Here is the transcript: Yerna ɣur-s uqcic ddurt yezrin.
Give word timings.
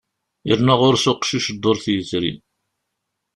Yerna 0.47 0.73
ɣur-s 0.79 1.05
uqcic 1.11 1.45
ddurt 1.53 1.85
yezrin. 1.93 2.39